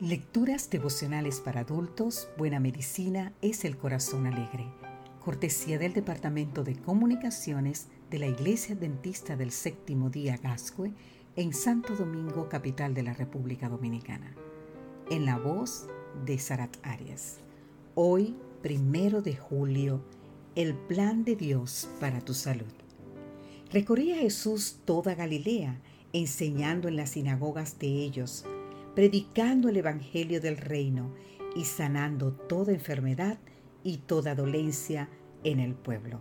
[0.00, 4.64] Lecturas devocionales para adultos, Buena Medicina es el Corazón Alegre.
[5.24, 10.92] Cortesía del Departamento de Comunicaciones de la Iglesia Dentista del Séptimo Día Gascue
[11.34, 14.32] en Santo Domingo, capital de la República Dominicana.
[15.10, 15.88] En la voz
[16.24, 17.38] de Sarat Arias.
[17.96, 20.00] Hoy, primero de julio,
[20.54, 22.72] el plan de Dios para tu salud.
[23.72, 25.80] Recorría Jesús toda Galilea,
[26.12, 28.44] enseñando en las sinagogas de ellos,
[28.98, 31.14] predicando el Evangelio del reino
[31.54, 33.38] y sanando toda enfermedad
[33.84, 35.08] y toda dolencia
[35.44, 36.18] en el pueblo.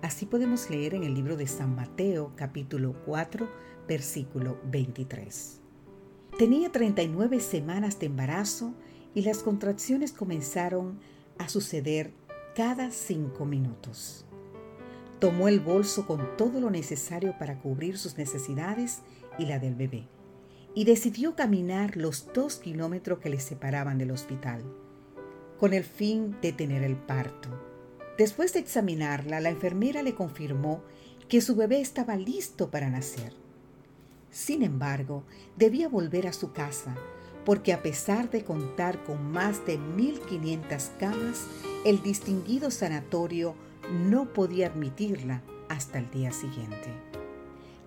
[0.00, 3.46] Así podemos leer en el libro de San Mateo capítulo 4
[3.86, 5.60] versículo 23.
[6.38, 8.72] Tenía 39 semanas de embarazo
[9.14, 11.00] y las contracciones comenzaron
[11.36, 12.14] a suceder
[12.56, 14.24] cada cinco minutos.
[15.18, 19.02] Tomó el bolso con todo lo necesario para cubrir sus necesidades
[19.38, 20.08] y la del bebé,
[20.74, 24.62] y decidió caminar los dos kilómetros que le separaban del hospital,
[25.58, 27.48] con el fin de tener el parto.
[28.16, 30.82] Después de examinarla, la enfermera le confirmó
[31.28, 33.32] que su bebé estaba listo para nacer.
[34.30, 35.24] Sin embargo,
[35.56, 36.96] debía volver a su casa,
[37.44, 41.46] porque a pesar de contar con más de 1.500 camas,
[41.84, 43.54] el distinguido sanatorio
[43.90, 47.07] no podía admitirla hasta el día siguiente.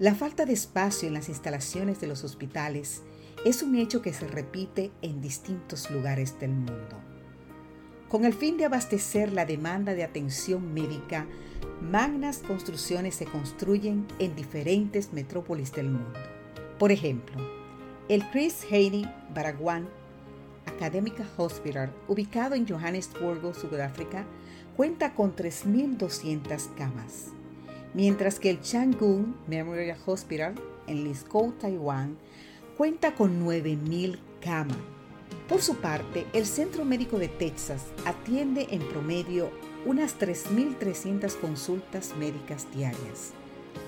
[0.02, 3.04] La falta de espacio en las instalaciones de los hospitales
[3.46, 6.98] es un hecho que se repite en distintos lugares del mundo.
[8.10, 11.28] Con el fin de abastecer la demanda de atención médica,
[11.84, 16.20] magnas construcciones se construyen en diferentes metrópolis del mundo.
[16.80, 17.38] Por ejemplo,
[18.10, 19.88] el Chris Haney Baragwan
[20.66, 24.26] Academic Hospital, ubicado en Johannesburgo, Sudáfrica,
[24.76, 27.28] cuenta con 3.200 camas,
[27.94, 30.56] mientras que el Changgung Memorial Hospital
[30.88, 32.18] en Liskou, Taiwán,
[32.78, 34.78] cuenta con 9.000 camas.
[35.48, 39.52] Por su parte, el Centro Médico de Texas atiende en promedio
[39.86, 43.32] unas 3.300 consultas médicas diarias,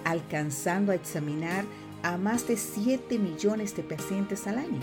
[0.04, 1.66] alcanzando a examinar
[2.02, 4.82] a más de 7 millones de pacientes al año.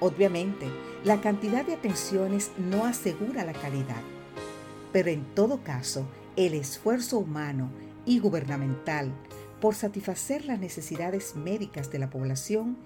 [0.00, 0.66] Obviamente,
[1.04, 4.02] la cantidad de atenciones no asegura la calidad,
[4.92, 7.70] pero en todo caso, el esfuerzo humano
[8.06, 9.12] y gubernamental
[9.60, 12.76] por satisfacer las necesidades médicas de la población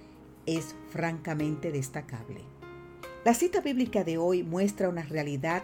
[0.47, 2.41] es francamente destacable.
[3.25, 5.63] La cita bíblica de hoy muestra una realidad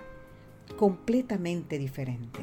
[0.77, 2.41] completamente diferente.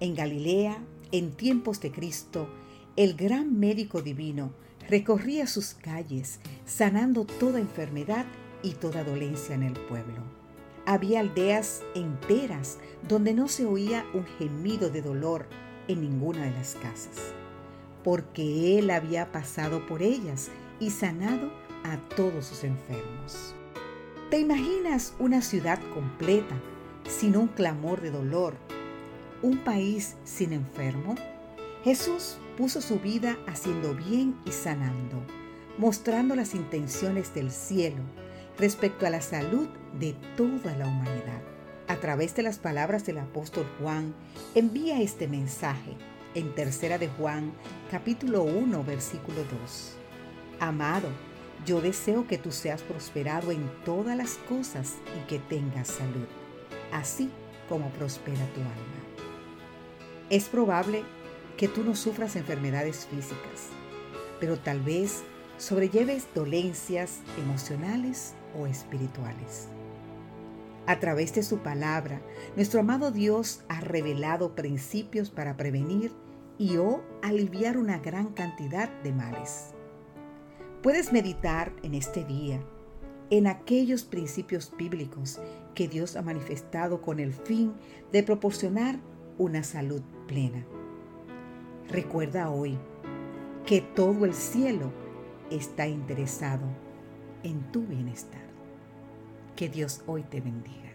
[0.00, 0.78] En Galilea,
[1.12, 2.48] en tiempos de Cristo,
[2.96, 4.52] el gran médico divino
[4.88, 8.26] recorría sus calles, sanando toda enfermedad
[8.62, 10.22] y toda dolencia en el pueblo.
[10.86, 15.46] Había aldeas enteras donde no se oía un gemido de dolor
[15.88, 17.32] en ninguna de las casas,
[18.02, 20.50] porque Él había pasado por ellas
[20.80, 21.50] y sanado
[21.84, 23.54] a todos sus enfermos.
[24.30, 26.56] ¿Te imaginas una ciudad completa
[27.08, 28.54] sin un clamor de dolor?
[29.42, 31.14] ¿Un país sin enfermo?
[31.84, 35.22] Jesús puso su vida haciendo bien y sanando,
[35.76, 38.02] mostrando las intenciones del cielo
[38.58, 39.68] respecto a la salud
[39.98, 41.53] de toda la humanidad.
[41.86, 44.14] A través de las palabras del apóstol Juan,
[44.54, 45.94] envía este mensaje
[46.34, 47.52] en Tercera de Juan,
[47.90, 49.96] capítulo 1, versículo 2.
[50.60, 51.08] Amado,
[51.66, 56.26] yo deseo que tú seas prosperado en todas las cosas y que tengas salud,
[56.90, 57.30] así
[57.68, 59.04] como prospera tu alma.
[60.30, 61.02] Es probable
[61.58, 63.68] que tú no sufras enfermedades físicas,
[64.40, 65.22] pero tal vez
[65.58, 69.68] sobrelleves dolencias emocionales o espirituales.
[70.86, 72.20] A través de su palabra,
[72.56, 76.12] nuestro amado Dios ha revelado principios para prevenir
[76.58, 79.72] y o aliviar una gran cantidad de males.
[80.82, 82.60] Puedes meditar en este día
[83.30, 85.40] en aquellos principios bíblicos
[85.74, 87.72] que Dios ha manifestado con el fin
[88.12, 89.00] de proporcionar
[89.38, 90.66] una salud plena.
[91.88, 92.78] Recuerda hoy
[93.64, 94.92] que todo el cielo
[95.50, 96.66] está interesado
[97.42, 98.43] en tu bienestar.
[99.56, 100.93] Que Dios hoy te bendiga.